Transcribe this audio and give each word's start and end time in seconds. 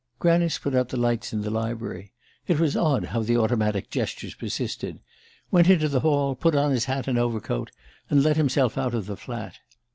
Granice 0.17 0.57
put 0.57 0.73
out 0.73 0.89
the 0.89 0.97
lights 0.97 1.31
in 1.31 1.41
the 1.43 1.51
library 1.51 2.11
it 2.47 2.59
was 2.59 2.75
odd 2.75 3.03
how 3.13 3.21
the 3.21 3.37
automatic 3.37 3.91
gestures 3.91 4.33
persisted! 4.33 4.99
went 5.51 5.69
into 5.69 5.87
the 5.87 5.99
hall, 5.99 6.33
put 6.33 6.55
on 6.55 6.71
his 6.71 6.85
hat 6.85 7.07
and 7.07 7.19
overcoat, 7.19 7.69
and 8.09 8.23
let 8.23 8.35
himself 8.35 8.79
out 8.79 8.95
of 8.95 9.05
the 9.05 9.15
flat. 9.15 9.59